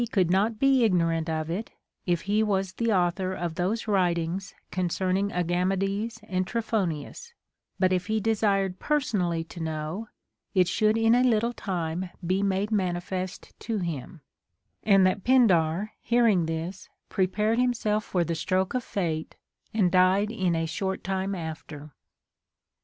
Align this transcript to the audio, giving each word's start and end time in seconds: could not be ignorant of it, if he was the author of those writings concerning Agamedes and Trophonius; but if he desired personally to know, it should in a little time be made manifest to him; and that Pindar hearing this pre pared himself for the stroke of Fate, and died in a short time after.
could 0.11 0.31
not 0.31 0.57
be 0.57 0.83
ignorant 0.83 1.29
of 1.29 1.47
it, 1.51 1.69
if 2.07 2.21
he 2.21 2.41
was 2.41 2.73
the 2.73 2.91
author 2.91 3.33
of 3.35 3.53
those 3.53 3.87
writings 3.87 4.55
concerning 4.71 5.31
Agamedes 5.31 6.19
and 6.23 6.47
Trophonius; 6.47 7.33
but 7.79 7.93
if 7.93 8.07
he 8.07 8.19
desired 8.19 8.79
personally 8.79 9.43
to 9.43 9.59
know, 9.59 10.07
it 10.55 10.67
should 10.67 10.97
in 10.97 11.13
a 11.13 11.21
little 11.21 11.53
time 11.53 12.09
be 12.25 12.41
made 12.41 12.71
manifest 12.71 13.53
to 13.59 13.77
him; 13.77 14.21
and 14.81 15.05
that 15.05 15.23
Pindar 15.23 15.91
hearing 15.99 16.47
this 16.47 16.89
pre 17.09 17.27
pared 17.27 17.59
himself 17.59 18.03
for 18.03 18.23
the 18.23 18.33
stroke 18.33 18.73
of 18.73 18.83
Fate, 18.83 19.35
and 19.71 19.91
died 19.91 20.31
in 20.31 20.55
a 20.55 20.65
short 20.65 21.03
time 21.03 21.35
after. 21.35 21.93